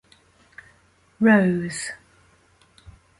Rose. 1.19 1.91